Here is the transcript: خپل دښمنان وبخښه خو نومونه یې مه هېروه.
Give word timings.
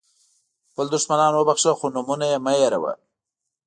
خپل 0.71 0.85
دښمنان 0.93 1.33
وبخښه 1.35 1.71
خو 1.79 1.85
نومونه 1.95 2.25
یې 2.31 2.37
مه 2.45 2.51
هېروه. 2.59 2.93